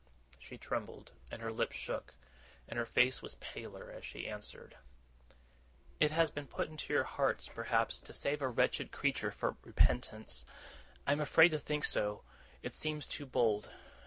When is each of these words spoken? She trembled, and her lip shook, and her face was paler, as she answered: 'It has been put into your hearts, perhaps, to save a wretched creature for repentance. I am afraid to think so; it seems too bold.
She 0.39 0.57
trembled, 0.57 1.11
and 1.29 1.43
her 1.43 1.51
lip 1.51 1.73
shook, 1.73 2.15
and 2.67 2.79
her 2.79 2.87
face 2.87 3.21
was 3.21 3.35
paler, 3.35 3.91
as 3.91 4.03
she 4.03 4.27
answered: 4.27 4.75
'It 5.99 6.09
has 6.09 6.31
been 6.31 6.47
put 6.47 6.69
into 6.69 6.91
your 6.91 7.03
hearts, 7.03 7.47
perhaps, 7.47 8.01
to 8.01 8.11
save 8.11 8.41
a 8.41 8.47
wretched 8.49 8.91
creature 8.91 9.29
for 9.29 9.57
repentance. 9.63 10.43
I 11.05 11.11
am 11.11 11.19
afraid 11.21 11.49
to 11.49 11.59
think 11.59 11.85
so; 11.85 12.23
it 12.63 12.73
seems 12.75 13.07
too 13.07 13.27
bold. 13.27 13.69